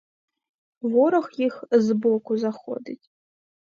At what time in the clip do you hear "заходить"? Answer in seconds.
2.37-3.11